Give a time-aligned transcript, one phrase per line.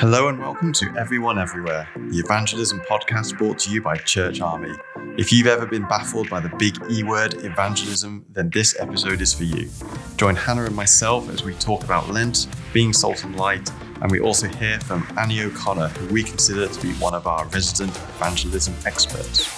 [0.00, 4.72] Hello and welcome to Everyone Everywhere, the evangelism podcast brought to you by Church Army.
[5.16, 9.34] If you've ever been baffled by the big E word, evangelism, then this episode is
[9.34, 9.68] for you.
[10.16, 14.20] Join Hannah and myself as we talk about Lent, being salt and light, and we
[14.20, 18.76] also hear from Annie O'Connor, who we consider to be one of our resident evangelism
[18.86, 19.48] experts.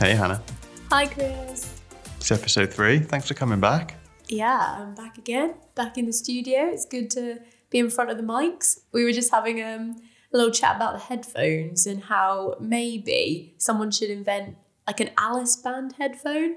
[0.00, 0.42] Hey, Hannah.
[0.90, 1.82] Hi, Chris.
[2.16, 2.98] It's episode three.
[2.98, 3.96] Thanks for coming back.
[4.28, 6.68] Yeah, I'm back again, back in the studio.
[6.68, 7.38] It's good to
[7.70, 8.80] be in front of the mics.
[8.92, 9.96] We were just having um,
[10.32, 15.56] a little chat about the headphones and how maybe someone should invent like an Alice
[15.56, 16.56] band headphone.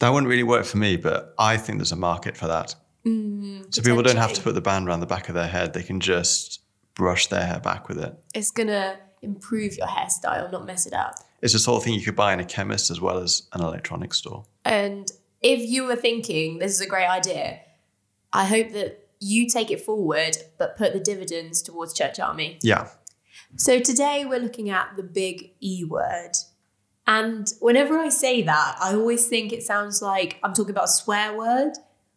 [0.00, 2.74] That wouldn't really work for me, but I think there's a market for that.
[3.06, 5.72] Mm, So people don't have to put the band around the back of their head.
[5.72, 6.60] They can just
[6.94, 8.14] brush their hair back with it.
[8.34, 11.14] It's gonna improve your hairstyle, not mess it up.
[11.40, 13.62] It's the sort of thing you could buy in a chemist as well as an
[13.62, 14.44] electronics store.
[14.64, 15.10] And
[15.46, 17.60] if you were thinking this is a great idea,
[18.32, 22.58] I hope that you take it forward, but put the dividends towards Church Army.
[22.62, 22.88] Yeah.
[23.54, 26.32] So today we're looking at the big E word.
[27.06, 30.88] And whenever I say that, I always think it sounds like I'm talking about a
[30.88, 31.74] swear word,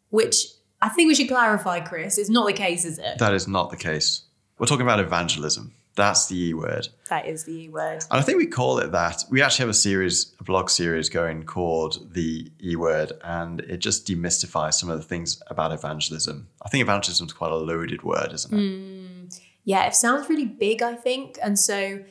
[0.10, 0.48] which
[0.82, 2.18] I think we should clarify, Chris.
[2.18, 3.20] It's not the case, is it?
[3.20, 4.24] That is not the case.
[4.58, 5.76] We're talking about evangelism.
[6.00, 6.88] That's the E word.
[7.10, 8.06] That is the E word.
[8.10, 9.26] And I think we call it that.
[9.30, 13.80] We actually have a series, a blog series going called the E word, and it
[13.80, 16.48] just demystifies some of the things about evangelism.
[16.62, 18.62] I think evangelism is quite a loaded word, isn't it?
[18.62, 19.26] Hmm.
[19.66, 21.38] Yeah, it sounds really big, I think.
[21.44, 22.02] And so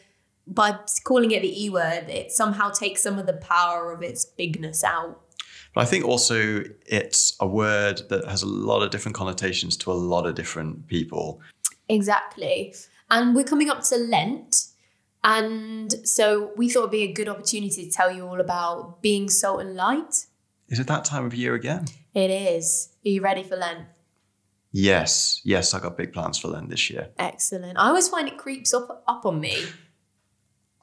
[0.46, 4.26] by calling it the E word, it somehow takes some of the power of its
[4.26, 5.18] bigness out.
[5.74, 9.90] But I think also it's a word that has a lot of different connotations to
[9.90, 11.40] a lot of different people.
[11.88, 12.74] Exactly.
[13.10, 14.66] And we're coming up to Lent.
[15.24, 19.28] And so we thought it'd be a good opportunity to tell you all about being
[19.28, 20.26] salt and light.
[20.68, 21.86] Is it that time of year again?
[22.14, 22.90] It is.
[23.04, 23.86] Are you ready for Lent?
[24.70, 27.08] Yes, yes, I got big plans for Lent this year.
[27.18, 27.78] Excellent.
[27.78, 29.56] I always find it creeps up up on me.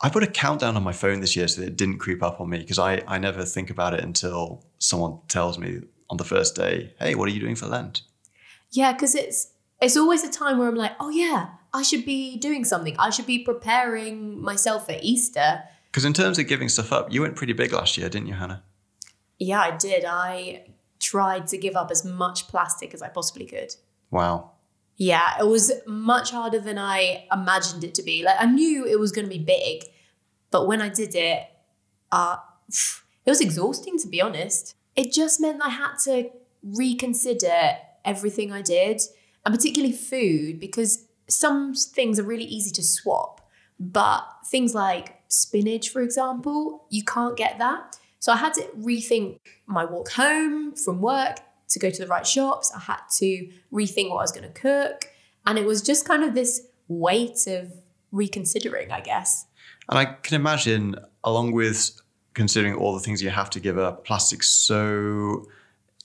[0.02, 2.42] I put a countdown on my phone this year so that it didn't creep up
[2.42, 6.24] on me because I, I never think about it until someone tells me on the
[6.24, 8.02] first day, hey, what are you doing for Lent?
[8.72, 9.52] Yeah, because it's
[9.82, 12.96] it's always a time where I'm like, oh yeah, I should be doing something.
[12.98, 15.64] I should be preparing myself for Easter.
[15.92, 18.34] Because in terms of giving stuff up, you went pretty big last year, didn't you,
[18.36, 18.64] Hannah?
[19.40, 20.06] Yeah, I did.
[20.06, 20.68] I
[21.00, 23.76] tried to give up as much plastic as I possibly could.
[24.10, 24.52] Wow.
[24.96, 28.24] Yeah, it was much harder than I imagined it to be.
[28.24, 29.84] Like I knew it was going to be big,
[30.52, 31.44] but when I did it,
[32.14, 32.38] uh,
[32.70, 34.76] it was exhausting to be honest.
[34.96, 36.30] It just meant I had to
[36.64, 37.74] reconsider
[38.06, 39.02] everything I did,
[39.46, 43.42] and particularly food, because some things are really easy to swap,
[43.80, 47.98] but things like spinach, for example, you can't get that.
[48.20, 51.38] So I had to rethink my walk home from work
[51.70, 52.72] to go to the right shops.
[52.76, 55.06] I had to rethink what I was going to cook.
[55.46, 57.72] And it was just kind of this weight of
[58.12, 59.46] reconsidering, I guess.
[59.90, 62.02] And I can imagine, along with
[62.34, 65.46] considering all the things you have to give up, plastic's so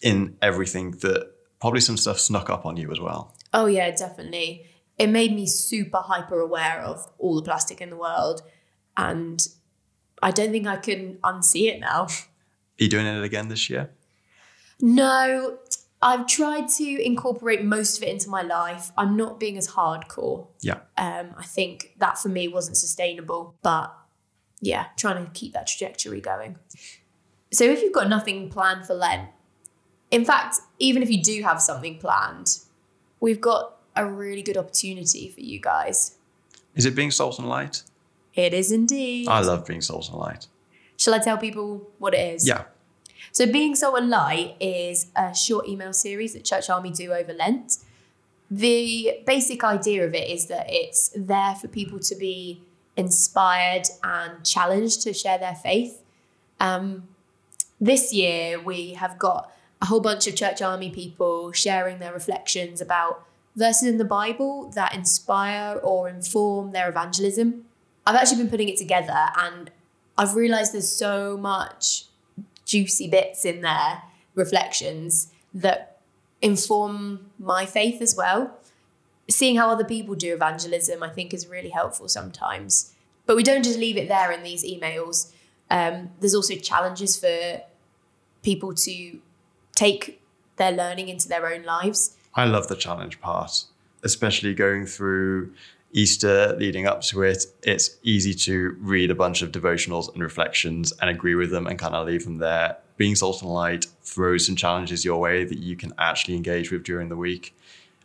[0.02, 3.34] in everything that probably some stuff snuck up on you as well.
[3.52, 4.66] Oh, yeah, definitely.
[5.00, 8.42] It made me super hyper aware of all the plastic in the world.
[8.98, 9.48] And
[10.22, 12.02] I don't think I can unsee it now.
[12.02, 12.08] Are
[12.76, 13.88] you doing it again this year?
[14.78, 15.58] No,
[16.02, 18.90] I've tried to incorporate most of it into my life.
[18.98, 20.48] I'm not being as hardcore.
[20.60, 20.80] Yeah.
[20.98, 23.96] Um, I think that for me wasn't sustainable, but
[24.60, 26.58] yeah, trying to keep that trajectory going.
[27.54, 29.30] So if you've got nothing planned for Lent,
[30.10, 32.58] in fact, even if you do have something planned,
[33.18, 36.16] we've got a really good opportunity for you guys.
[36.74, 37.82] Is it being salt and light?
[38.34, 39.28] It is indeed.
[39.28, 40.46] I love being salt and light.
[40.96, 42.46] Shall I tell people what it is?
[42.46, 42.64] Yeah.
[43.32, 47.32] So, Being Salt and Light is a short email series that Church Army do over
[47.32, 47.78] Lent.
[48.50, 52.62] The basic idea of it is that it's there for people to be
[52.96, 56.02] inspired and challenged to share their faith.
[56.58, 57.08] Um,
[57.80, 62.80] this year, we have got a whole bunch of Church Army people sharing their reflections
[62.80, 63.24] about
[63.56, 67.64] verses in the Bible that inspire or inform their evangelism.
[68.06, 69.70] I've actually been putting it together and
[70.16, 72.06] I've realized there's so much
[72.64, 74.02] juicy bits in there,
[74.34, 75.98] reflections that
[76.40, 78.56] inform my faith as well.
[79.28, 82.92] Seeing how other people do evangelism, I think, is really helpful sometimes.
[83.26, 85.32] But we don't just leave it there in these emails.
[85.70, 87.62] Um, there's also challenges for
[88.42, 89.20] people to
[89.74, 90.20] take
[90.56, 92.16] their learning into their own lives.
[92.34, 93.64] I love the challenge part,
[94.02, 95.52] especially going through
[95.92, 100.92] Easter leading up to it, it's easy to read a bunch of devotionals and reflections
[101.00, 102.76] and agree with them and kind of leave them there.
[102.96, 106.84] Being Salt and Light throws some challenges your way that you can actually engage with
[106.84, 107.56] during the week.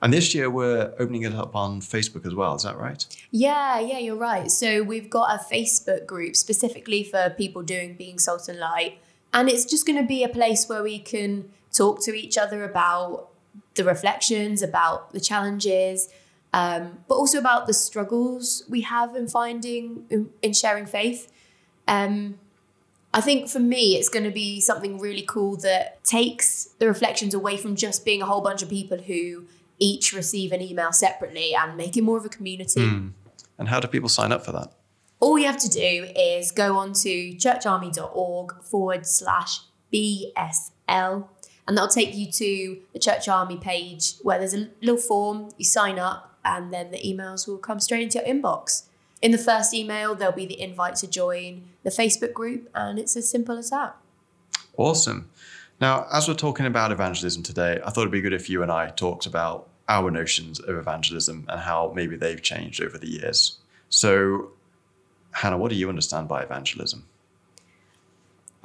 [0.01, 2.55] And this year we're opening it up on Facebook as well.
[2.55, 3.05] Is that right?
[3.31, 4.49] Yeah, yeah, you're right.
[4.49, 8.97] So we've got a Facebook group specifically for people doing Being Salt and Light.
[9.33, 12.63] And it's just going to be a place where we can talk to each other
[12.63, 13.29] about
[13.75, 16.09] the reflections, about the challenges,
[16.53, 21.31] um, but also about the struggles we have in finding, in, in sharing faith.
[21.87, 22.39] Um,
[23.13, 27.33] I think for me, it's going to be something really cool that takes the reflections
[27.33, 29.45] away from just being a whole bunch of people who
[29.79, 32.81] each receive an email separately and make it more of a community.
[32.81, 33.11] Mm.
[33.57, 34.73] And how do people sign up for that?
[35.19, 39.59] All you have to do is go on to churcharmy.org forward slash
[39.93, 41.27] BSL,
[41.67, 45.49] and that'll take you to the Church Army page where there's a little form.
[45.57, 48.83] You sign up, and then the emails will come straight into your inbox.
[49.21, 53.15] In the first email, there'll be the invite to join the Facebook group, and it's
[53.15, 53.95] as simple as that.
[54.77, 55.29] Awesome.
[55.81, 58.71] Now, as we're talking about evangelism today, I thought it'd be good if you and
[58.71, 63.57] I talked about our notions of evangelism and how maybe they've changed over the years.
[63.89, 64.51] So,
[65.31, 67.05] Hannah, what do you understand by evangelism?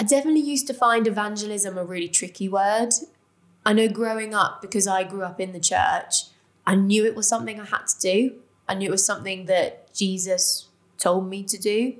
[0.00, 2.88] I definitely used to find evangelism a really tricky word.
[3.66, 6.22] I know growing up, because I grew up in the church,
[6.66, 8.36] I knew it was something I had to do.
[8.66, 11.96] I knew it was something that Jesus told me to do.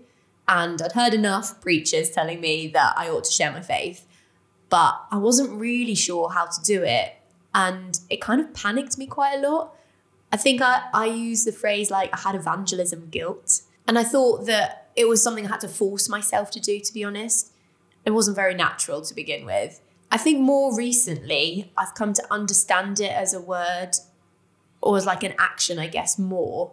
[0.49, 4.07] And I'd heard enough preachers telling me that I ought to share my faith,
[4.71, 7.13] but I wasn't really sure how to do it.
[7.55, 9.77] And it kind of panicked me quite a lot.
[10.33, 13.61] I think I, I used the phrase like I had evangelism guilt.
[13.87, 16.95] And I thought that it was something I had to force myself to do, to
[16.95, 17.50] be honest.
[18.05, 19.81] It wasn't very natural to begin with.
[20.11, 23.93] I think more recently, I've come to understand it as a word
[24.81, 26.73] or as like an action, I guess, more.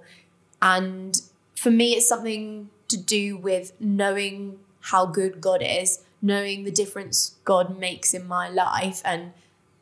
[0.62, 1.21] And
[1.56, 7.35] for me, it's something to do with knowing how good God is, knowing the difference
[7.44, 9.33] God makes in my life, and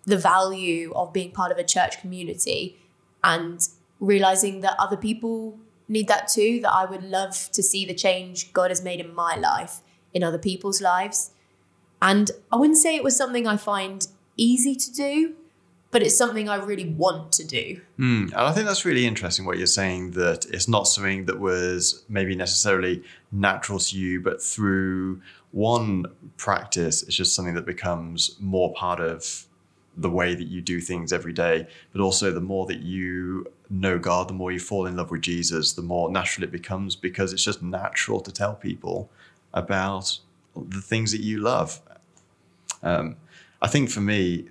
[0.04, 2.78] the value of being part of a church community,
[3.24, 3.68] and
[4.00, 5.58] realizing that other people
[5.88, 9.14] need that too, that I would love to see the change God has made in
[9.14, 9.82] my life,
[10.14, 11.32] in other people's lives.
[12.06, 14.08] And I wouldn't say it was something I find
[14.38, 15.34] easy to do,
[15.90, 17.82] but it's something I really want to do.
[17.98, 21.40] Mm, and I think that's really interesting what you're saying that it's not something that
[21.40, 25.20] was maybe necessarily natural to you, but through
[25.50, 26.06] one
[26.38, 29.48] practice, it's just something that becomes more part of
[29.98, 31.66] the way that you do things every day.
[31.92, 35.22] But also, the more that you know God, the more you fall in love with
[35.22, 39.10] Jesus, the more natural it becomes because it's just natural to tell people
[39.56, 40.20] about
[40.56, 41.82] the things that you love.
[42.86, 43.18] Um,
[43.62, 44.50] I think for me,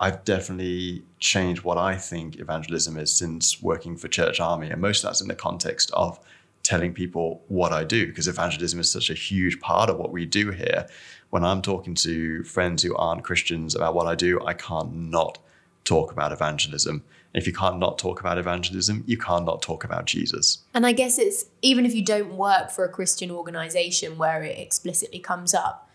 [0.00, 4.68] I've definitely changed what I think evangelism is since working for Church Army.
[4.70, 6.18] And most of that's in the context of
[6.64, 10.26] telling people what I do, because evangelism is such a huge part of what we
[10.26, 10.86] do here.
[11.30, 15.38] When I'm talking to friends who aren't Christians about what I do, I can't not
[15.84, 17.04] talk about evangelism.
[17.34, 20.58] And if you can't not talk about evangelism, you can't not talk about Jesus.
[20.72, 24.58] And I guess it's even if you don't work for a Christian organization where it
[24.58, 25.90] explicitly comes up,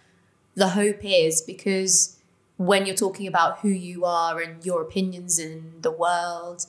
[0.56, 2.18] the hope is because
[2.57, 6.66] when you're talking about who you are and your opinions in the world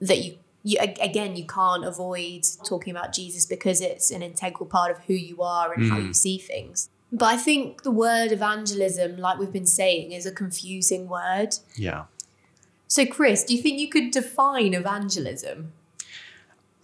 [0.00, 4.90] that you you again you can't avoid talking about Jesus because it's an integral part
[4.90, 5.90] of who you are and mm.
[5.90, 6.90] how you see things.
[7.12, 11.56] But I think the word evangelism, like we've been saying, is a confusing word.
[11.74, 12.04] Yeah.
[12.86, 15.72] So, Chris, do you think you could define evangelism?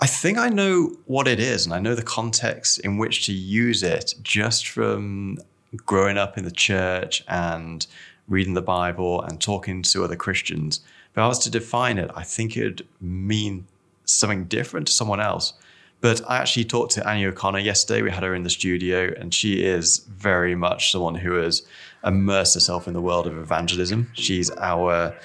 [0.00, 3.32] I think I know what it is, and I know the context in which to
[3.32, 5.38] use it just from
[5.76, 7.87] growing up in the church and
[8.28, 10.80] reading the Bible and talking to other Christians.
[11.12, 13.66] If I was to define it, I think it would mean
[14.04, 15.54] something different to someone else.
[16.00, 18.02] But I actually talked to Annie O'Connor yesterday.
[18.02, 21.62] We had her in the studio, and she is very much someone who has
[22.04, 24.11] immersed herself in the world of evangelism.
[24.12, 25.16] She's our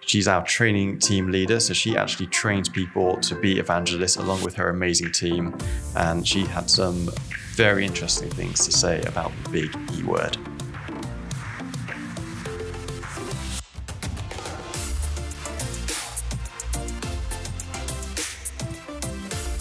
[0.00, 4.54] she's our training team leader, so she actually trains people to be evangelists along with
[4.54, 5.56] her amazing team.
[5.94, 7.10] And she had some
[7.54, 10.36] very interesting things to say about the big E word.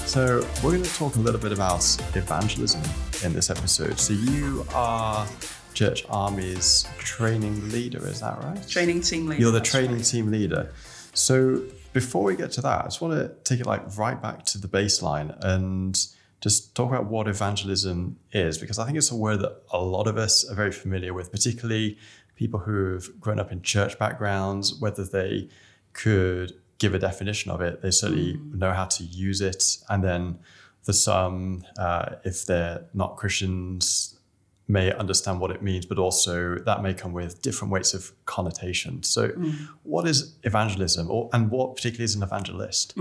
[0.08, 1.84] So, we're going to talk a little bit about
[2.16, 2.82] evangelism
[3.24, 4.00] in this episode.
[4.00, 5.28] So, you are
[5.74, 8.68] Church Army's training leader, is that right?
[8.68, 9.42] Training team leader.
[9.42, 10.06] You're the training right.
[10.06, 10.72] team leader.
[11.14, 14.46] So, before we get to that, I just want to take it like right back
[14.46, 16.00] to the baseline and
[16.44, 20.08] just talk about what evangelism is, because I think it's a word that a lot
[20.08, 21.98] of us are very familiar with, particularly
[22.36, 25.48] people who have grown up in church backgrounds, whether they
[25.94, 27.82] could give a definition of it.
[27.82, 28.56] They certainly Mm.
[28.56, 29.78] know how to use it.
[29.90, 30.40] And then
[30.82, 34.12] for some, uh, if they're not Christians,
[34.67, 39.03] may understand what it means, but also that may come with different weights of connotation.
[39.03, 39.67] So, Mm.
[39.84, 42.93] what is evangelism, or and what particularly is an evangelist?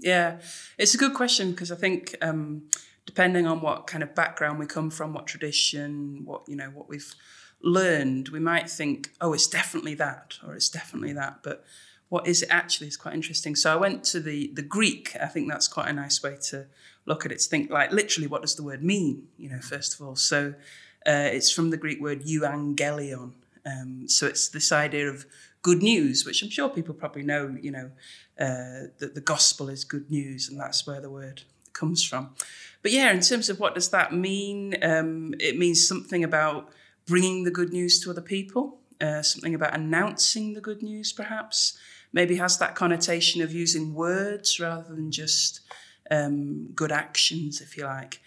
[0.00, 0.40] Yeah,
[0.76, 2.62] it's a good question because I think um,
[3.06, 6.88] depending on what kind of background we come from, what tradition, what you know, what
[6.90, 7.14] we've
[7.62, 11.40] learned, we might think, oh, it's definitely that, or it's definitely that.
[11.42, 11.64] But
[12.08, 13.54] what is it actually is quite interesting.
[13.56, 15.16] So I went to the the Greek.
[15.20, 16.66] I think that's quite a nice way to
[17.06, 17.38] look at it.
[17.40, 19.28] To think like literally, what does the word mean?
[19.38, 20.54] You know, first of all, so
[21.06, 23.32] uh, it's from the Greek word euangelion.
[23.64, 25.26] Um, so it's this idea of
[25.62, 27.56] good news, which I'm sure people probably know.
[27.60, 27.90] You know,
[28.38, 32.30] uh, that the gospel is good news, and that's where the word comes from.
[32.82, 36.70] But yeah, in terms of what does that mean, um, it means something about
[37.06, 41.78] bringing the good news to other people, uh, something about announcing the good news, perhaps.
[42.12, 45.60] Maybe has that connotation of using words rather than just
[46.10, 48.20] um, good actions, if you like.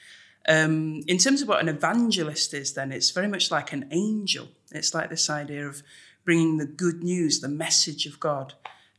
[0.48, 4.48] Um, in terms of what an evangelist is, then it's very much like an angel.
[4.72, 5.84] It's like this idea of
[6.26, 8.54] bringing the good news, the message of God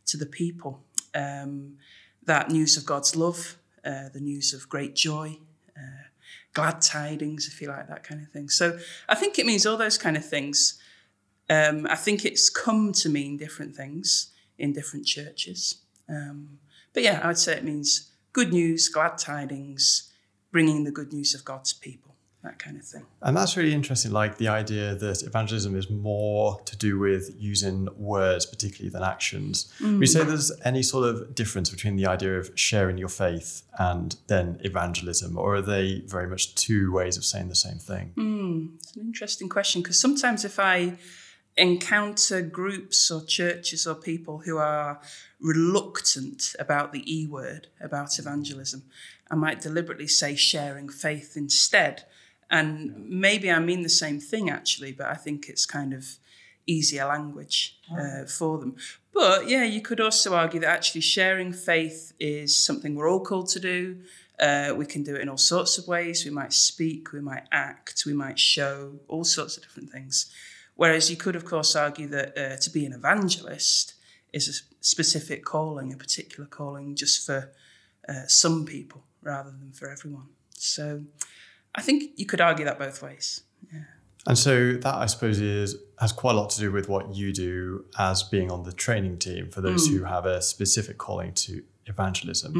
[0.06, 0.82] to the people.
[1.14, 1.78] Um,
[2.25, 5.38] that news of God's love, uh, the news of great joy,
[5.76, 6.04] uh,
[6.54, 8.49] glad tidings, if you like, that kind of thing.
[8.49, 10.78] So I think it means all those kind of things.
[11.50, 15.82] Um, I think it's come to mean different things in different churches.
[16.08, 16.58] Um,
[16.92, 20.12] but yeah, I would say it means good news, glad tidings,
[20.52, 23.04] bringing the good news of God's people, that kind of thing.
[23.23, 27.88] And that's really interesting, like the idea that evangelism is more to do with using
[27.97, 29.73] words, particularly than actions.
[29.80, 30.09] Would you mm.
[30.09, 34.61] say there's any sort of difference between the idea of sharing your faith and then
[34.62, 38.12] evangelism, or are they very much two ways of saying the same thing?
[38.16, 40.99] Mm, it's an interesting question because sometimes if I
[41.56, 45.00] encounter groups or churches or people who are
[45.40, 48.85] reluctant about the E word, about evangelism,
[49.30, 52.04] I might deliberately say sharing faith instead.
[52.50, 56.18] And maybe I mean the same thing actually, but I think it's kind of
[56.66, 58.76] easier language uh, for them.
[59.12, 63.49] But yeah, you could also argue that actually sharing faith is something we're all called
[63.50, 63.99] to do.
[64.38, 66.25] Uh, we can do it in all sorts of ways.
[66.25, 70.32] We might speak, we might act, we might show, all sorts of different things.
[70.82, 73.94] Whereas you could, of course, argue that uh, to be an evangelist
[74.32, 77.52] is a specific calling, a particular calling just for
[78.08, 80.26] uh, some people rather than for everyone.
[80.56, 81.04] So
[81.76, 83.42] I think you could argue that both ways.
[84.26, 87.32] And so that, I suppose, is has quite a lot to do with what you
[87.32, 91.62] do as being on the training team for those who have a specific calling to
[91.86, 92.52] evangelism.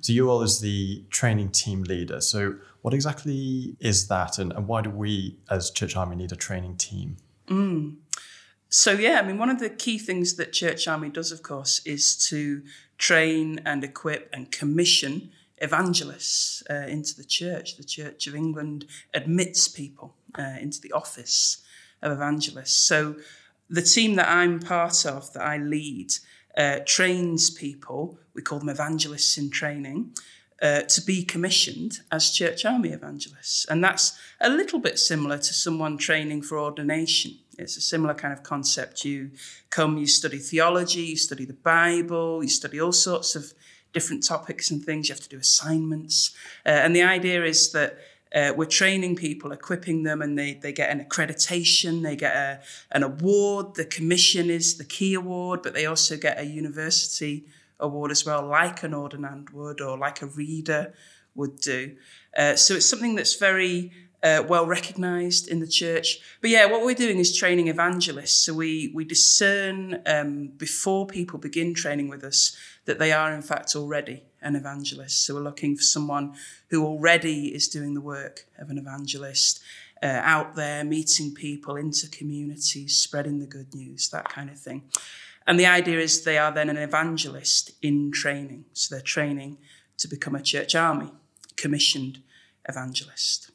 [0.00, 2.20] So you all as the training team leader.
[2.20, 6.36] So what exactly is that, and, and why do we as Church Army need a
[6.36, 7.18] training team?
[8.68, 11.80] So yeah, I mean, one of the key things that Church Army does, of course,
[11.86, 12.62] is to
[12.98, 17.76] train and equip and commission evangelists uh, into the church.
[17.76, 21.64] The Church of England admits people uh, into the office
[22.02, 22.76] of evangelists.
[22.76, 23.16] So
[23.70, 26.12] the team that I'm part of, that I lead,
[26.56, 28.18] uh, trains people.
[28.34, 30.14] We call them evangelists in training.
[30.60, 33.64] Uh, to be commissioned as church army evangelists.
[33.66, 37.38] And that's a little bit similar to someone training for ordination.
[37.56, 39.04] It's a similar kind of concept.
[39.04, 39.30] You
[39.70, 43.54] come, you study theology, you study the Bible, you study all sorts of
[43.92, 45.08] different topics and things.
[45.08, 46.34] You have to do assignments.
[46.66, 47.98] Uh, and the idea is that
[48.34, 52.60] uh, we're training people, equipping them, and they, they get an accreditation, they get a,
[52.90, 53.74] an award.
[53.74, 57.44] The commission is the key award, but they also get a university
[57.80, 60.92] award as well, like an ordinand would or like a reader
[61.34, 61.96] would do.
[62.36, 63.92] Uh, so it's something that's very
[64.22, 66.18] uh, well recognised in the church.
[66.40, 68.34] But yeah, what we're doing is training evangelists.
[68.34, 73.42] So we we discern um, before people begin training with us that they are in
[73.42, 75.24] fact already an evangelist.
[75.24, 76.34] So we're looking for someone
[76.70, 79.60] who already is doing the work of an evangelist.
[80.00, 84.80] Uh, out there meeting people into communities, spreading the good news, that kind of thing.
[85.48, 88.66] And the idea is they are then an evangelist in training.
[88.74, 89.56] So they're training
[89.96, 91.10] to become a church army,
[91.56, 92.22] commissioned
[92.68, 93.50] evangelist.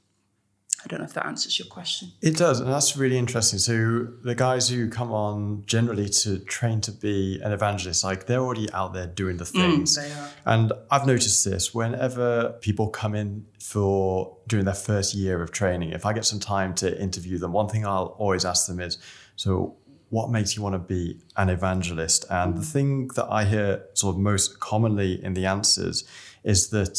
[0.83, 2.11] I don't know if that answers your question.
[2.21, 3.59] It does, and that's really interesting.
[3.59, 8.41] So the guys who come on generally to train to be an evangelist, like they're
[8.41, 9.95] already out there doing the mm, things.
[9.95, 10.29] they are.
[10.45, 15.91] And I've noticed this whenever people come in for during their first year of training,
[15.91, 18.97] if I get some time to interview them, one thing I'll always ask them is,
[19.35, 19.77] so
[20.15, 21.03] what makes you want to be
[21.37, 22.25] an evangelist?
[22.29, 23.69] And the thing that I hear
[24.01, 25.97] sort of most commonly in the answers
[26.43, 26.95] is that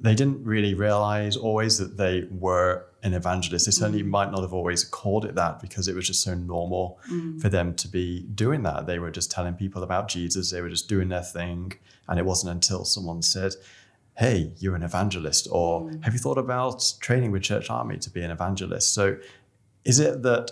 [0.00, 2.14] they didn't really realize always that they
[2.46, 2.72] were
[3.06, 3.62] an evangelist.
[3.66, 4.08] They certainly Mm.
[4.16, 7.40] might not have always called it that because it was just so normal Mm.
[7.42, 8.06] for them to be
[8.44, 8.86] doing that.
[8.90, 11.62] They were just telling people about Jesus, they were just doing their thing.
[12.08, 13.52] And it wasn't until someone said,
[14.24, 16.02] Hey, you're an evangelist, or Mm.
[16.04, 18.86] have you thought about training with Church Army to be an evangelist?
[18.98, 19.04] So
[19.84, 20.44] is it that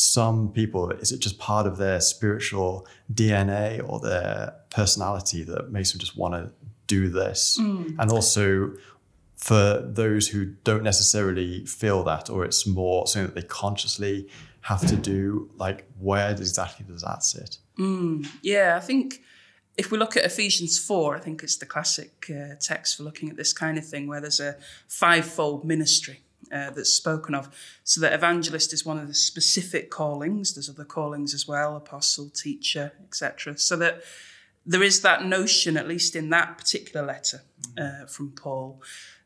[0.00, 5.92] some people, is it just part of their spiritual DNA or their personality that makes
[5.92, 6.50] them just want to
[6.86, 7.58] do this?
[7.60, 7.96] Mm.
[7.98, 8.72] And also,
[9.36, 14.26] for those who don't necessarily feel that, or it's more something that they consciously
[14.62, 17.58] have to do, like where exactly does that sit?
[17.78, 19.20] Mm, yeah, I think
[19.76, 23.28] if we look at Ephesians 4, I think it's the classic uh, text for looking
[23.28, 24.56] at this kind of thing, where there's a
[24.88, 27.48] fivefold ministry uh, that's spoken of.
[27.84, 30.54] So that evangelist is one of the specific callings.
[30.54, 33.56] There's other callings as well apostle, teacher, etc.
[33.58, 34.02] So that
[34.66, 37.42] there is that notion, at least in that particular letter
[37.78, 38.82] uh, from Paul,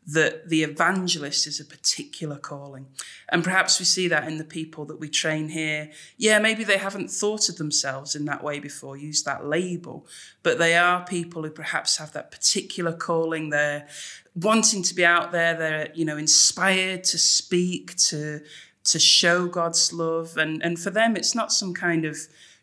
[0.07, 2.87] that the evangelist is a particular calling.
[3.31, 5.91] And perhaps we see that in the people that we train here.
[6.19, 10.07] Yeah, maybe they haven't thought of themselves in that way before, used that label,
[10.43, 13.49] but they are people who perhaps have that particular calling.
[13.49, 13.89] They're
[14.35, 18.41] wanting to be out there, they're, you know, inspired to speak, to
[18.85, 20.37] to show God's love.
[20.37, 22.19] And and for them it's not some kind of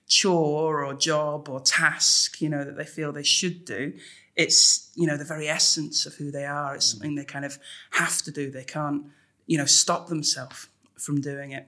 [0.07, 3.93] chore or job or task, you know, that they feel they should do.
[4.35, 6.75] It's you know the very essence of who they are.
[6.75, 6.91] It's mm.
[6.91, 7.57] something they kind of
[7.91, 8.51] have to do.
[8.51, 9.05] They can't
[9.47, 11.67] you know stop themselves from doing it.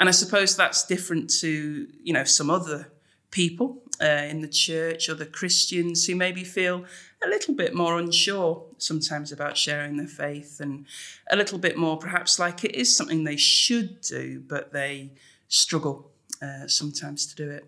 [0.00, 2.92] And i suppose that's different to you know some other
[3.30, 6.84] people uh, in the church or the christians who maybe feel
[7.24, 10.86] a little bit more unsure sometimes about sharing their faith and
[11.30, 15.12] a little bit more perhaps like it is something they should do but they
[15.48, 17.64] struggle uh, sometimes to do it.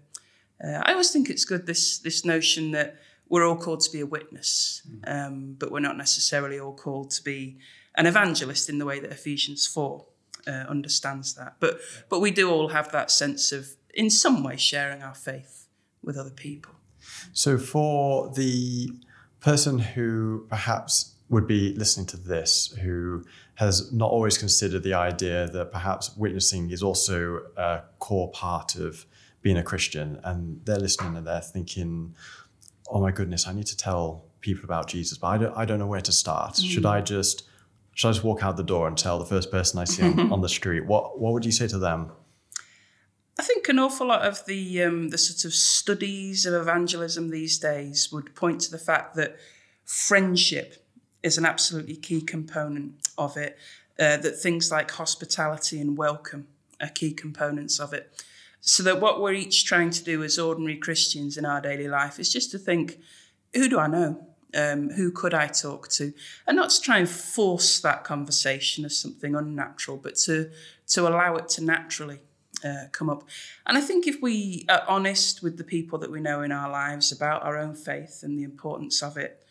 [0.63, 4.01] Uh, i always think it's good this this notion that we're all called to be
[4.01, 7.59] a witness, um, but we're not necessarily all called to be
[7.97, 10.05] an evangelist in the way that Ephesians 4
[10.49, 11.55] uh, understands that.
[11.61, 15.60] But, but we do all have that sense of, in some way, sharing our faith
[16.02, 16.73] with other people.
[17.33, 18.90] So, for the
[19.40, 25.49] person who perhaps would be listening to this, who has not always considered the idea
[25.49, 29.07] that perhaps witnessing is also a core part of
[29.42, 32.14] being a Christian, and they're listening and they're thinking,
[32.90, 35.78] oh my goodness, I need to tell people about Jesus, but I don't, I don't
[35.78, 36.54] know where to start.
[36.54, 36.71] Mm.
[36.71, 37.44] Should I just
[37.94, 40.33] should I just walk out the door and tell the first person I see on,
[40.33, 40.87] on the street?
[40.87, 42.12] What what would you say to them?
[43.40, 47.59] I think an awful lot of the um, the sort of studies of evangelism these
[47.59, 49.38] days would point to the fact that
[49.87, 50.87] friendship
[51.22, 53.57] is an absolutely key component of it.
[53.98, 56.48] Uh, that things like hospitality and welcome
[56.83, 58.22] are key components of it.
[58.61, 62.20] So that what we're each trying to do as ordinary Christians in our daily life
[62.20, 62.98] is just to think,
[63.55, 64.26] who do I know?
[64.53, 66.12] Um, who could I talk to?
[66.46, 70.50] And not to try and force that conversation as something unnatural, but to
[70.88, 72.20] to allow it to naturally
[72.64, 73.25] uh, come up.
[73.66, 76.70] And I think if we are honest with the people that we know in our
[76.70, 79.42] lives about our own faith and the importance of it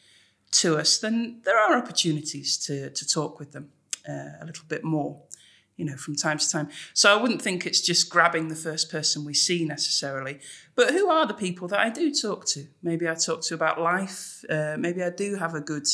[0.51, 3.69] to us, then there are opportunities to to talk with them
[4.07, 5.21] uh, a little bit more
[5.79, 6.67] you know, from time to time.
[6.93, 10.39] So I wouldn't think it's just grabbing the first person we see necessarily,
[10.75, 12.67] but who are the people that I do talk to?
[12.83, 14.43] Maybe I talk to about life.
[14.49, 15.87] Uh, maybe I do have a good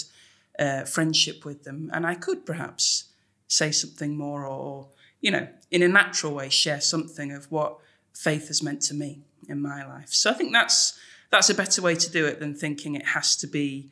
[0.57, 3.11] uh, friendship with them, and I could perhaps
[3.47, 4.87] say something more, or
[5.25, 7.79] you know, in a natural way, share something of what
[8.13, 10.09] faith has meant to me in my life.
[10.09, 10.99] So I think that's
[11.31, 13.91] that's a better way to do it than thinking it has to be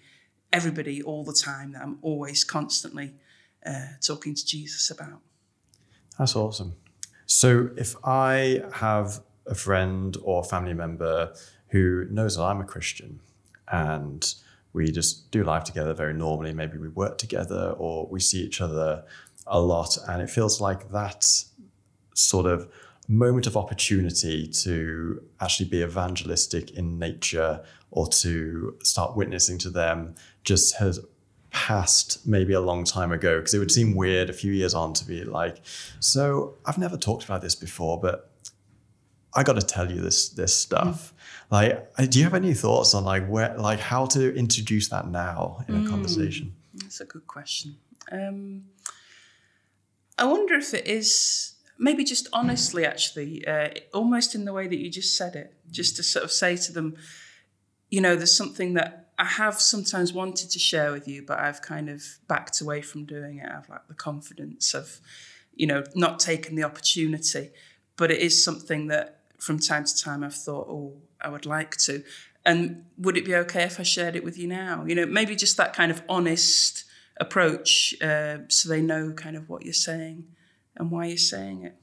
[0.54, 3.16] everybody all the time that I'm always constantly
[3.66, 5.22] uh, talking to Jesus about.
[6.20, 6.76] That's awesome.
[7.26, 11.34] So, if I have a friend or family member
[11.70, 13.22] who knows that I'm a Christian
[13.70, 14.32] and
[14.72, 18.62] we just do life together very normally, maybe we work together or we see each
[18.62, 19.06] other
[19.48, 21.26] a lot, and it feels like that
[22.14, 22.70] sort of
[23.08, 30.16] moment of opportunity to actually be evangelistic in nature or to start witnessing to them
[30.44, 31.00] just has
[31.52, 34.92] passed maybe a long time ago because it would seem weird a few years on
[34.92, 35.62] to be like
[36.00, 38.32] so i've never talked about this before but
[39.36, 41.52] i got to tell you this this stuff mm.
[41.52, 45.64] like do you have any thoughts on like where like how to introduce that now
[45.68, 45.90] in a mm.
[45.90, 47.76] conversation that's a good question
[48.12, 48.64] um,
[50.18, 54.78] i wonder if it is maybe just honestly actually uh, almost in the way that
[54.78, 56.96] you just said it just to sort of say to them
[57.90, 61.62] you know there's something that I have sometimes wanted to share with you, but I've
[61.62, 63.50] kind of backed away from doing it.
[63.50, 65.00] I've like the confidence of,
[65.54, 67.52] you know, not taking the opportunity.
[67.96, 71.78] But it is something that from time to time I've thought, oh, I would like
[71.78, 72.04] to.
[72.46, 74.84] And would it be okay if I shared it with you now?
[74.86, 76.86] You know, maybe just that kind of honest
[77.20, 80.26] approach uh, so they know kind of what you're saying
[80.78, 81.76] and why you're saying it.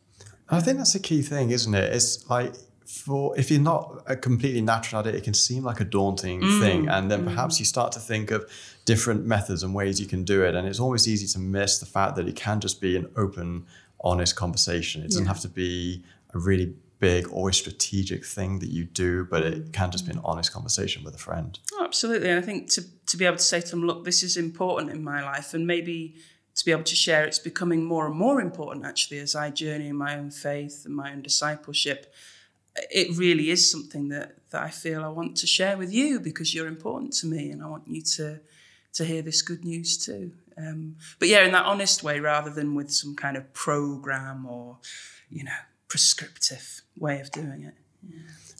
[0.48, 1.92] I think that's a key thing, isn't it?
[1.94, 2.54] It's like
[2.86, 6.40] for if you're not a completely natural at it, it can seem like a daunting
[6.42, 6.58] Mm.
[6.60, 8.50] thing, and then perhaps you start to think of
[8.84, 11.86] different methods and ways you can do it, and it's always easy to miss the
[11.86, 13.64] fact that it can just be an open,
[14.00, 15.02] honest conversation.
[15.02, 15.28] It doesn't Yeah.
[15.28, 16.02] have to be
[16.34, 19.52] a really big, always strategic thing that you do, but Mm.
[19.52, 21.58] it can just be an honest conversation with a friend.
[21.90, 22.30] Absolutely.
[22.30, 24.92] And I think to, to be able to say to them, look, this is important
[24.92, 26.14] in my life, and maybe
[26.54, 29.88] to be able to share it's becoming more and more important actually as I journey
[29.88, 32.14] in my own faith and my own discipleship.
[32.92, 36.54] It really is something that, that I feel I want to share with you because
[36.54, 38.38] you're important to me and I want you to
[38.92, 40.32] to hear this good news too.
[40.56, 44.78] Um, but yeah, in that honest way rather than with some kind of program or,
[45.28, 47.74] you know, prescriptive way of doing it.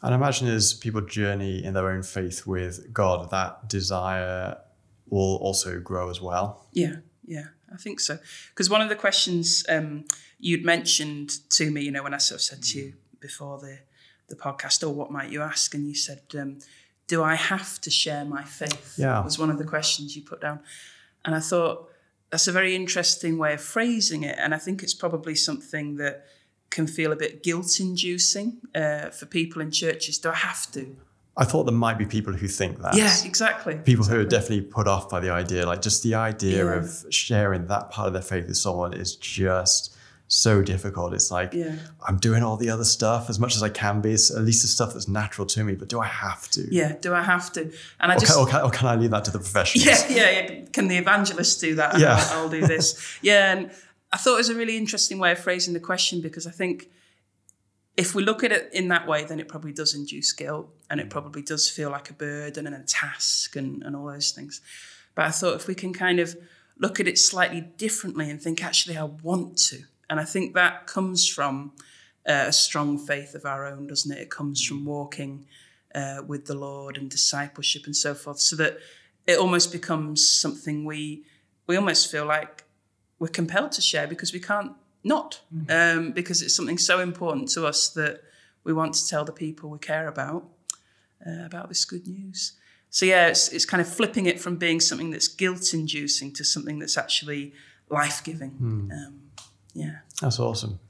[0.03, 4.57] And I imagine as people journey in their own faith with God, that desire
[5.09, 6.67] will also grow as well.
[6.73, 8.19] Yeah, yeah, I think so.
[8.51, 10.05] Because one of the questions um,
[10.39, 13.79] you'd mentioned to me, you know, when I sort of said to you before the
[14.29, 16.61] the podcast, or what might you ask, and you said, um,
[17.09, 19.23] "Do I have to share my faith?" Yeah.
[19.25, 20.61] was one of the questions you put down,
[21.25, 21.91] and I thought
[22.31, 26.25] that's a very interesting way of phrasing it, and I think it's probably something that
[26.71, 30.19] can feel a bit guilt-inducing uh, for people in churches.
[30.19, 30.97] Do I have to?
[31.37, 32.95] I thought there might be people who think that.
[32.95, 33.77] Yeah, exactly.
[33.77, 36.75] People who are definitely put off by the idea, like just the idea Yeah.
[36.79, 39.97] of sharing that part of their faith with someone is just
[40.29, 41.13] so difficult.
[41.15, 41.75] It's like Yeah.
[42.07, 44.13] I'm doing all the other stuff as much as I can be.
[44.13, 46.69] It's at least the stuff that's natural to me, but do I have to?
[46.73, 47.63] Yeah, do I have to?
[48.01, 49.87] And I Or, just can, or, can, or can I leave that to the professionals?
[50.11, 50.65] Yeah, yeah, yeah.
[50.73, 51.99] Can the evangelist do that?
[51.99, 52.17] Yeah.
[52.19, 53.19] I'll, I'll do this.
[53.23, 53.71] Yeah, and
[54.13, 56.91] I thought it was a really interesting way of phrasing the question because I think
[57.97, 61.01] if we look at it in that way, then it probably does induce guilt and
[61.01, 64.61] it probably does feel like a burden and a task and, and all those things.
[65.15, 66.37] But I thought if we can kind of
[66.79, 69.83] look at it slightly differently and think, actually, I want to.
[70.09, 71.73] And I think that comes from
[72.29, 74.19] uh, a strong faith of our own, doesn't it?
[74.19, 75.47] It comes from walking
[75.95, 78.79] uh, with the Lord and discipleship and so forth, so that
[79.27, 81.25] it almost becomes something we
[81.67, 82.65] we almost feel like
[83.21, 84.73] we're compelled to share because we can't
[85.05, 88.23] not um, because it's something so important to us that
[88.65, 90.49] we want to tell the people we care about
[91.25, 92.55] uh, about this good news.
[92.89, 96.45] So yeah, it's it's kind of flipping it from being something that's guilt inducing to
[96.45, 97.53] something that's actually
[97.89, 98.57] life giving.
[98.93, 99.21] Um,
[99.75, 99.99] yeah.
[100.21, 100.81] That's awesome.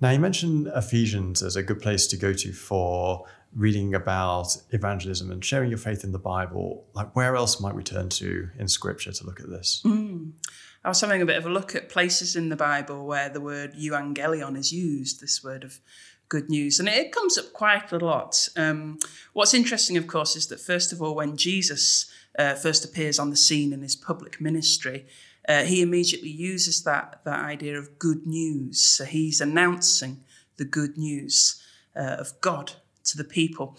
[0.00, 5.30] Now, you mentioned Ephesians as a good place to go to for reading about evangelism
[5.30, 6.86] and sharing your faith in the Bible.
[6.94, 9.82] Like, where else might we turn to in Scripture to look at this?
[10.82, 13.40] I was having a bit of a look at places in the Bible where the
[13.40, 15.78] word euangelion is used, this word of
[16.30, 18.48] good news, and it comes up quite a lot.
[18.56, 18.98] Um,
[19.34, 23.28] what's interesting, of course, is that first of all, when Jesus uh, first appears on
[23.28, 25.06] the scene in his public ministry,
[25.46, 28.80] uh, he immediately uses that, that idea of good news.
[28.82, 30.24] So he's announcing
[30.56, 31.62] the good news
[31.94, 32.72] uh, of God
[33.04, 33.76] to the people.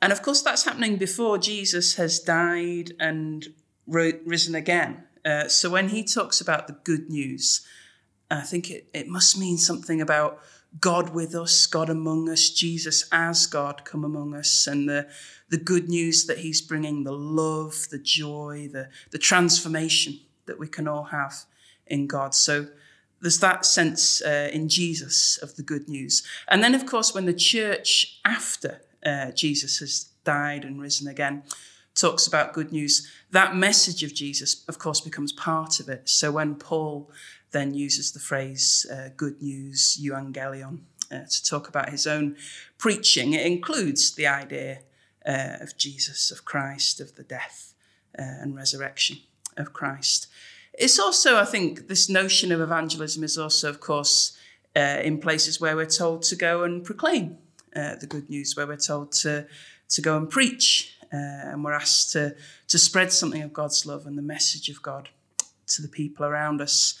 [0.00, 3.48] And of course, that's happening before Jesus has died and
[3.88, 5.07] risen again.
[5.28, 7.66] Uh, so when he talks about the good news,
[8.30, 10.40] I think it, it must mean something about
[10.80, 15.06] God with us, God among us, Jesus as God come among us, and the,
[15.50, 20.66] the good news that he's bringing, the love, the joy, the, the transformation that we
[20.66, 21.44] can all have
[21.86, 22.34] in God.
[22.34, 22.68] So
[23.20, 26.22] there's that sense uh, in Jesus of the good news.
[26.48, 31.42] And then, of course, when the church after uh, Jesus has died and risen again
[31.98, 36.08] talks about good news, that message of Jesus, of course, becomes part of it.
[36.08, 37.10] So when Paul
[37.50, 40.80] then uses the phrase uh, good news, euangelion,
[41.10, 42.36] uh, to talk about his own
[42.76, 44.80] preaching, it includes the idea
[45.26, 47.74] uh, of Jesus, of Christ, of the death
[48.18, 49.18] uh, and resurrection
[49.56, 50.28] of Christ.
[50.74, 54.38] It's also, I think, this notion of evangelism is also, of course,
[54.76, 57.38] uh, in places where we're told to go and proclaim
[57.74, 59.46] uh, the good news, where we're told to,
[59.88, 62.34] to go and preach, uh, and we're asked to,
[62.68, 65.08] to spread something of God's love and the message of God
[65.68, 66.98] to the people around us.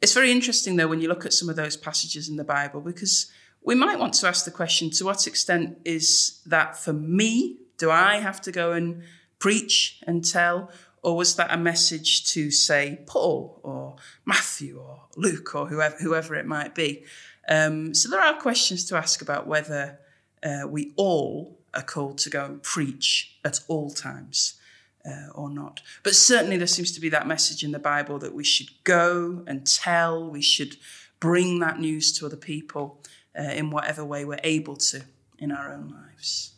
[0.00, 2.80] It's very interesting, though, when you look at some of those passages in the Bible,
[2.80, 3.30] because
[3.62, 7.58] we might want to ask the question to what extent is that for me?
[7.76, 9.02] Do I have to go and
[9.38, 10.70] preach and tell?
[11.02, 16.34] Or was that a message to, say, Paul or Matthew or Luke or whoever, whoever
[16.34, 17.04] it might be?
[17.48, 19.98] Um, so there are questions to ask about whether
[20.42, 24.54] uh, we all are called to go and preach at all times.
[25.02, 25.80] Uh, or not.
[26.02, 29.42] But certainly, there seems to be that message in the Bible that we should go
[29.46, 30.76] and tell, we should
[31.20, 33.00] bring that news to other people
[33.38, 35.02] uh, in whatever way we're able to
[35.38, 36.52] in our own lives.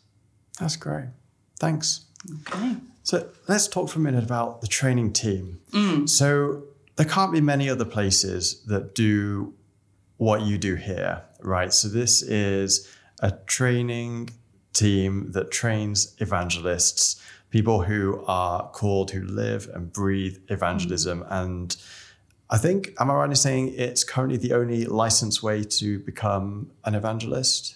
[0.58, 1.10] That's great.
[1.60, 2.06] Thanks.
[2.48, 2.76] Okay.
[3.04, 5.60] So let's talk for a minute about the training team.
[6.06, 6.64] So
[6.96, 9.54] there can't be many other places that do
[10.16, 11.72] what you do here, right?
[11.72, 12.88] So this is
[13.20, 14.30] a training
[14.72, 21.24] team that trains evangelists, people who are called, who live and breathe evangelism.
[21.28, 21.76] And
[22.50, 26.70] I think, am I right in saying it's currently the only licensed way to become
[26.84, 27.74] an evangelist?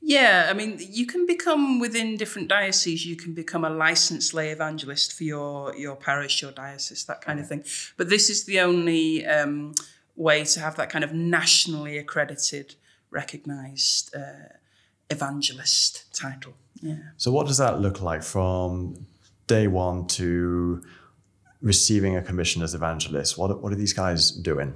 [0.00, 3.04] Yeah, I mean, you can become within different dioceses.
[3.04, 7.40] You can become a licensed lay evangelist for your your parish, your diocese, that kind
[7.40, 7.64] of thing.
[7.96, 9.74] But this is the only um,
[10.14, 12.76] way to have that kind of nationally accredited,
[13.10, 14.57] recognised uh,
[15.10, 16.54] evangelist title.
[16.80, 16.96] Yeah.
[17.16, 19.06] So, what does that look like from
[19.46, 20.82] day one to
[21.60, 23.36] receiving a commission as evangelist?
[23.36, 24.74] What, what are these guys doing?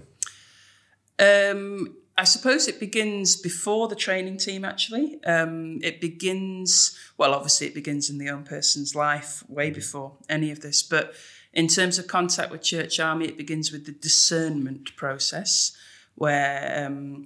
[1.18, 5.22] Um, I suppose it begins before the training team, actually.
[5.24, 10.50] Um, it begins, well, obviously, it begins in the own person's life way before any
[10.50, 10.82] of this.
[10.82, 11.14] But
[11.52, 15.76] in terms of contact with Church Army, it begins with the discernment process,
[16.14, 17.24] where um,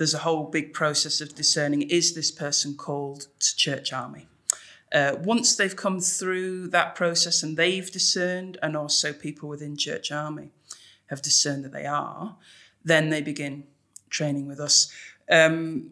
[0.00, 4.28] there's a whole big process of discerning is this person called to Church Army?
[4.90, 10.10] Uh, once they've come through that process and they've discerned, and also people within Church
[10.10, 10.52] Army
[11.08, 12.34] have discerned that they are,
[12.82, 13.64] then they begin
[14.08, 14.90] training with us.
[15.30, 15.90] Um,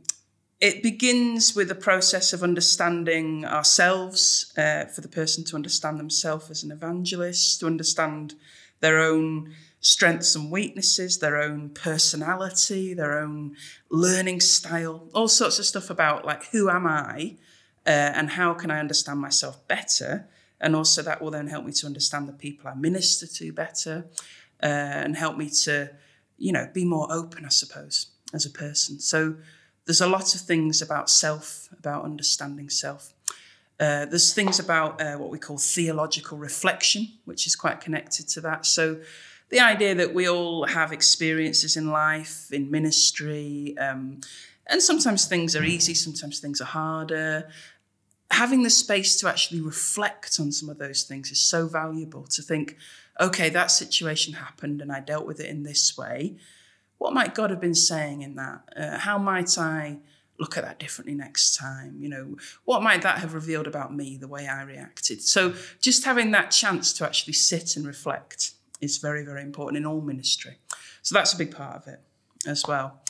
[0.59, 6.51] it begins with a process of understanding ourselves, uh, for the person to understand themselves
[6.51, 8.37] as an evangelist, to understand
[8.81, 13.56] their own strengths and weaknesses, their own personality, their own
[13.90, 17.36] learning style, all sorts of stuff about like who am I
[17.86, 20.28] uh, and how can I understand myself better.
[20.60, 24.06] And also that will then help me to understand the people I minister to better
[24.62, 25.90] uh, and help me to,
[26.36, 28.98] you know, be more open, I suppose, as a person.
[28.98, 29.36] So
[29.86, 33.14] there's a lot of things about self, about understanding self.
[33.80, 38.40] Uh, there's things about uh, what we call theological reflection, which is quite connected to
[38.40, 38.66] that.
[38.66, 39.00] So,
[39.50, 44.20] the idea that we all have experiences in life, in ministry, um,
[44.66, 47.48] and sometimes things are easy, sometimes things are harder.
[48.30, 52.42] Having the space to actually reflect on some of those things is so valuable to
[52.42, 52.76] think,
[53.18, 56.37] okay, that situation happened and I dealt with it in this way.
[56.98, 58.61] What might God have been saying in that?
[58.76, 59.98] Uh, how might I
[60.38, 61.96] look at that differently next time?
[61.98, 65.22] You know, what might that have revealed about me, the way I reacted?
[65.22, 69.86] So just having that chance to actually sit and reflect is very, very important in
[69.86, 70.58] all ministry.
[71.02, 72.00] So that's a big part of it
[72.46, 73.00] as well.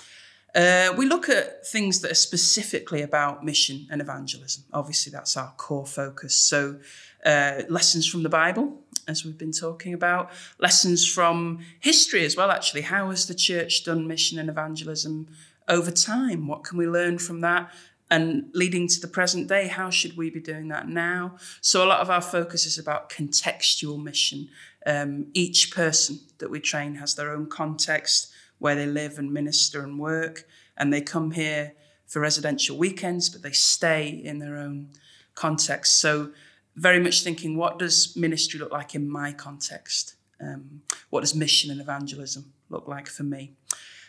[0.54, 4.64] Uh, we look at things that are specifically about mission and evangelism.
[4.72, 6.34] Obviously, that's our core focus.
[6.34, 6.78] So,
[7.24, 12.50] uh, lessons from the Bible, as we've been talking about, lessons from history as well,
[12.50, 12.82] actually.
[12.82, 15.28] How has the church done mission and evangelism
[15.68, 16.46] over time?
[16.46, 17.70] What can we learn from that?
[18.10, 21.36] And leading to the present day, how should we be doing that now?
[21.60, 24.48] So, a lot of our focus is about contextual mission.
[24.88, 29.82] Um, each person that we train has their own context where they live and minister
[29.84, 30.46] and work,
[30.78, 31.74] and they come here
[32.06, 34.88] for residential weekends, but they stay in their own
[35.34, 36.00] context.
[36.00, 36.30] So,
[36.74, 40.14] very much thinking, what does ministry look like in my context?
[40.40, 43.52] Um, what does mission and evangelism look like for me?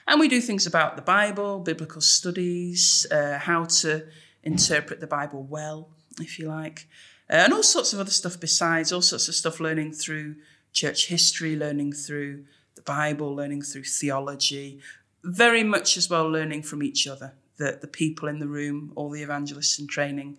[0.08, 4.06] And we do things about the Bible, biblical studies, uh, how to
[4.44, 5.90] interpret the Bible well,
[6.22, 6.88] if you like,
[7.30, 10.36] uh, and all sorts of other stuff besides, all sorts of stuff learning through
[10.74, 14.80] church history, learning through the Bible, learning through theology,
[15.24, 17.34] very much as well learning from each other.
[17.58, 20.38] That the people in the room, all the evangelists in training,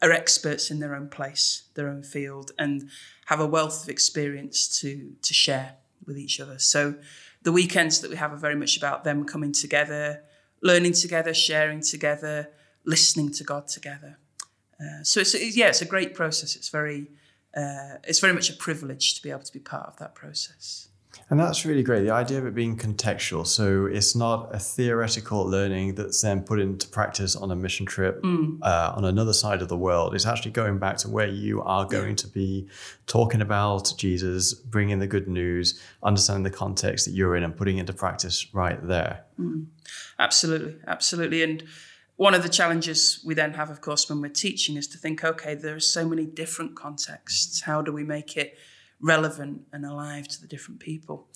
[0.00, 2.88] are experts in their own place, their own field, and
[3.26, 5.74] have a wealth of experience to, to share
[6.06, 6.58] with each other.
[6.58, 6.96] So
[7.42, 10.22] the weekends that we have are very much about them coming together,
[10.62, 12.50] learning together, sharing together,
[12.84, 14.18] listening to God together.
[14.80, 16.56] Uh, so it's, yeah, it's a great process.
[16.56, 17.08] It's very,
[17.56, 20.88] uh, it's very much a privilege to be able to be part of that process.
[21.28, 22.02] And that's really great.
[22.04, 23.46] The idea of it being contextual.
[23.46, 28.22] So it's not a theoretical learning that's then put into practice on a mission trip
[28.22, 28.58] Mm.
[28.62, 30.14] uh, on another side of the world.
[30.14, 32.66] It's actually going back to where you are going to be
[33.06, 37.76] talking about Jesus, bringing the good news, understanding the context that you're in, and putting
[37.78, 39.24] into practice right there.
[40.18, 41.42] Absolutely, absolutely.
[41.42, 41.62] And
[42.22, 45.24] one of the challenges we then have, of course, when we're teaching is to think,
[45.24, 47.62] okay, there are so many different contexts.
[47.62, 48.56] How do we make it
[49.00, 51.26] relevant and alive to the different people?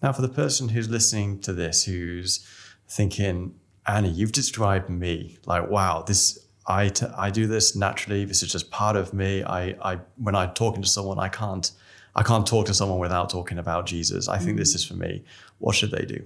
[0.00, 2.46] Now, for the person who's listening to this, who's
[2.88, 3.56] thinking,
[3.88, 6.38] Annie, you've described me like, wow, this.
[6.66, 8.24] I, t- I do this naturally.
[8.24, 9.42] This is just part of me.
[9.42, 11.70] I, I when I'm talking to someone, I can't
[12.14, 14.28] I can't talk to someone without talking about Jesus.
[14.28, 14.76] I think this mm.
[14.76, 15.24] is for me.
[15.58, 16.24] What should they do?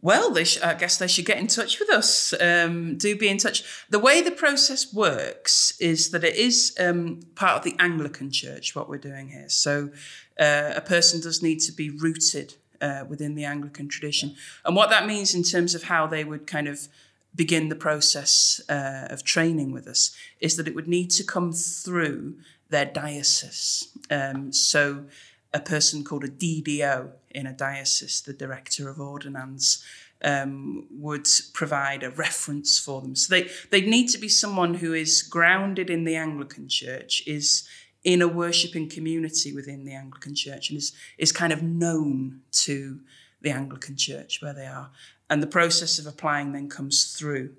[0.00, 2.32] Well, sh- I guess they should get in touch with us.
[2.40, 3.64] Um, do be in touch.
[3.90, 8.76] The way the process works is that it is um, part of the Anglican Church,
[8.76, 9.48] what we're doing here.
[9.48, 9.90] So
[10.38, 14.36] uh, a person does need to be rooted uh, within the Anglican tradition.
[14.64, 16.88] And what that means in terms of how they would kind of
[17.34, 21.52] begin the process uh, of training with us is that it would need to come
[21.52, 22.36] through
[22.70, 23.88] their diocese.
[24.10, 25.04] Um, so
[25.52, 29.82] a person called a DDO in a diocese, the director of ordinands,
[30.22, 33.14] um, would provide a reference for them.
[33.14, 37.68] So they they need to be someone who is grounded in the Anglican Church, is
[38.04, 43.00] in a worshipping community within the Anglican Church, and is is kind of known to
[43.40, 44.90] the Anglican Church where they are.
[45.30, 47.54] And the process of applying then comes through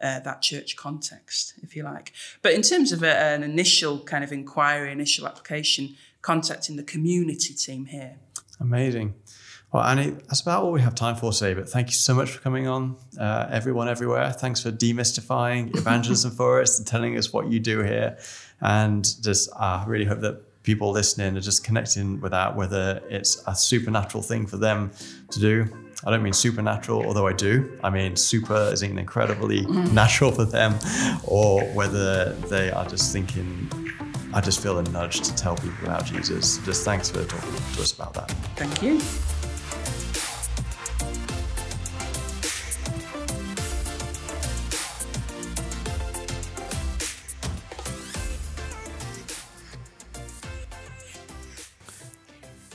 [0.00, 2.12] uh, that church context, if you like.
[2.42, 7.52] But in terms of a, an initial kind of inquiry, initial application, contacting the community
[7.52, 8.16] team here.
[8.58, 9.14] Amazing.
[9.70, 11.52] Well, Annie, that's about all we have time for today.
[11.52, 14.32] But thank you so much for coming on, uh, everyone everywhere.
[14.32, 18.16] Thanks for demystifying evangelism for us and telling us what you do here.
[18.62, 23.02] And just, I uh, really hope that people listening are just connecting with that, whether
[23.10, 24.92] it's a supernatural thing for them
[25.30, 25.66] to do.
[26.06, 27.78] I don't mean supernatural, although I do.
[27.84, 29.92] I mean super is incredibly mm.
[30.02, 30.78] natural for them,
[31.24, 33.83] or whether they are just thinking
[34.34, 36.58] I just feel a nudge to tell people about Jesus.
[36.64, 38.32] Just thanks for talking to us about that.
[38.56, 39.00] Thank you.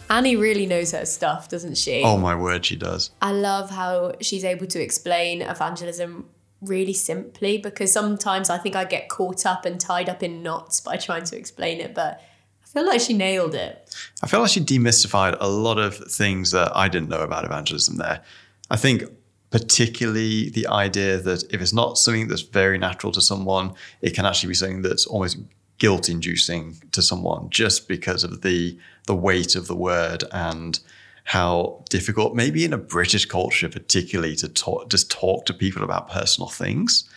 [0.09, 2.03] Annie really knows her stuff, doesn't she?
[2.05, 3.11] Oh my word, she does.
[3.21, 6.29] I love how she's able to explain evangelism
[6.61, 10.81] really simply because sometimes I think I get caught up and tied up in knots
[10.81, 12.21] by trying to explain it, but
[12.63, 13.95] I feel like she nailed it.
[14.21, 17.97] I feel like she demystified a lot of things that I didn't know about evangelism
[17.97, 18.21] there.
[18.69, 19.03] I think
[19.51, 24.25] particularly the idea that if it's not something that's very natural to someone, it can
[24.25, 25.39] actually be something that's almost
[25.79, 30.79] guilt inducing to someone just because of the the weight of the word and
[31.29, 36.09] how difficult, maybe in a British culture, particularly to talk, just talk to people about
[36.09, 37.07] personal things,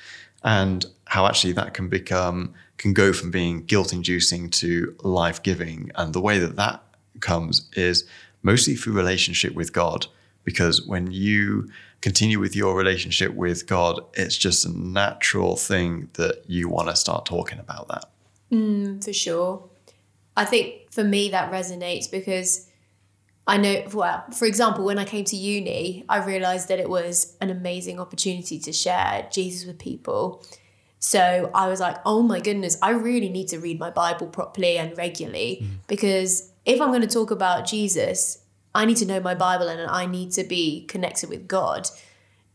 [0.44, 5.90] and how actually that can become can go from being guilt inducing to life giving.
[5.94, 6.82] And the way that that
[7.20, 8.04] comes is
[8.42, 10.08] mostly through relationship with God,
[10.44, 11.70] because when you
[12.02, 16.96] continue with your relationship with God, it's just a natural thing that you want to
[16.96, 18.10] start talking about that.
[18.52, 19.70] Mm, for sure.
[20.36, 22.68] I think for me that resonates because
[23.46, 27.36] I know, well, for example, when I came to uni, I realized that it was
[27.40, 30.44] an amazing opportunity to share Jesus with people.
[31.00, 34.78] So I was like, oh my goodness, I really need to read my Bible properly
[34.78, 35.68] and regularly mm.
[35.88, 38.38] because if I'm going to talk about Jesus,
[38.72, 41.88] I need to know my Bible and I need to be connected with God.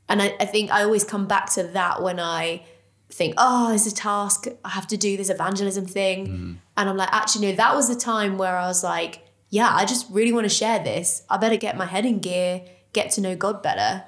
[0.07, 2.63] And I, I think I always come back to that when I
[3.09, 4.47] think, oh, it's a task.
[4.63, 6.27] I have to do this evangelism thing.
[6.27, 6.57] Mm.
[6.77, 9.85] And I'm like, actually, no, that was the time where I was like, yeah, I
[9.85, 11.23] just really want to share this.
[11.29, 12.61] I better get my head in gear,
[12.93, 14.03] get to know God better.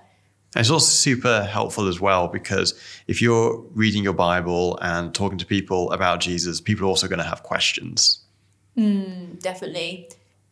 [0.55, 2.73] it's also super helpful as well because
[3.07, 7.19] if you're reading your Bible and talking to people about Jesus, people are also going
[7.19, 8.23] to have questions.
[8.77, 10.09] Mm, definitely.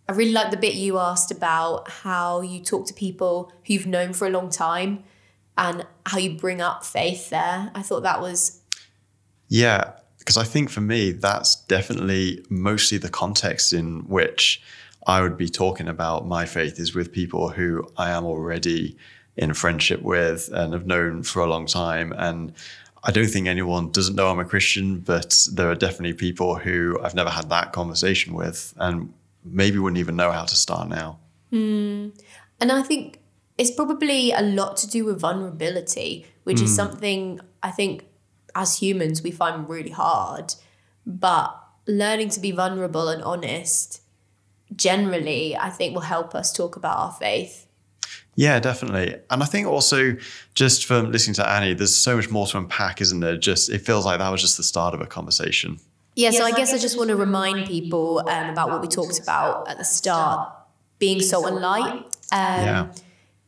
[0.10, 3.88] I really like the bit you asked about how you talk to people who you've
[3.88, 5.04] known for a long time
[5.58, 7.72] and how you bring up faith there.
[7.76, 8.62] I thought that was.
[9.50, 9.94] Yeah,
[10.28, 14.62] because I think for me, that's definitely mostly the context in which
[15.08, 18.98] I would be talking about my faith is with people who I am already
[19.38, 22.12] in friendship with and have known for a long time.
[22.12, 22.52] And
[23.06, 27.00] I don't think anyone doesn't know I'm a Christian, but there are definitely people who
[27.02, 29.14] I've never had that conversation with and
[29.46, 31.20] maybe wouldn't even know how to start now.
[31.54, 32.12] Mm.
[32.60, 33.22] And I think
[33.58, 36.64] it's probably a lot to do with vulnerability, which mm.
[36.64, 36.76] is hmm.
[36.76, 38.04] something I think
[38.58, 40.56] as humans we find really hard.
[41.06, 44.02] But learning to be vulnerable and honest
[44.76, 47.68] generally, I think, will help us talk about our faith.
[48.36, 49.16] Yeah, definitely.
[49.32, 50.16] And I think also
[50.54, 53.38] just from listening to Annie, there's so much more to unpack, isn't there?
[53.38, 55.80] Just it feels like that was just the start of a conversation.
[56.16, 59.20] Yeah, so I guess I just want to remind people um, about what we talked
[59.20, 60.52] about at the start,
[61.00, 61.94] being salt and light.
[62.32, 62.88] Um, yeah.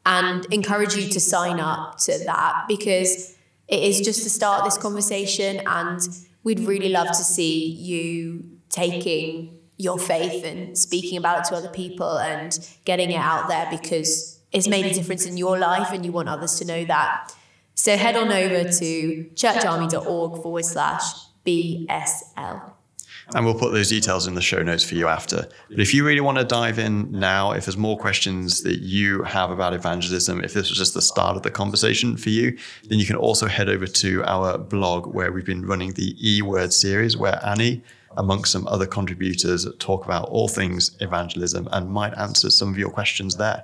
[0.06, 3.36] And encourage you to sign up to that because
[3.70, 6.02] it is just to start this conversation and
[6.44, 11.70] we'd really love to see you taking your faith and speaking about it to other
[11.70, 16.04] people and getting it out there because it's made a difference in your life and
[16.06, 17.34] you want others to know that.
[17.76, 21.14] So head on over to churcharmy.org forward slash
[21.46, 22.74] BSL.
[23.36, 25.48] And we'll put those details in the show notes for you after.
[25.70, 29.22] But if you really want to dive in now, if there's more questions that you
[29.24, 32.98] have about evangelism, if this was just the start of the conversation for you, then
[32.98, 36.74] you can also head over to our blog where we've been running the E Word
[36.74, 37.84] series, where Annie,
[38.18, 42.90] amongst some other contributors, talk about all things evangelism and might answer some of your
[42.90, 43.64] questions there.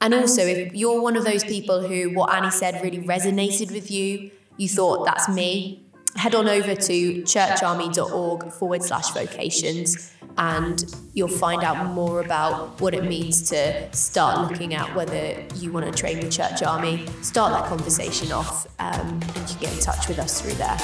[0.00, 3.90] And also, if you're one of those people who what Annie said really resonated with
[3.90, 5.81] you, you thought that's me,
[6.16, 12.94] head on over to churcharmy.org forward slash vocations and you'll find out more about what
[12.94, 17.06] it means to start looking at whether you want to train the church army.
[17.22, 20.78] Start that conversation off um, and you can get in touch with us through there.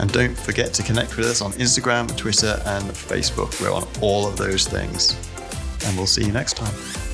[0.00, 3.60] And don't forget to connect with us on Instagram, Twitter, and Facebook.
[3.60, 5.16] We're on all of those things.
[5.84, 7.07] And we'll see you next time.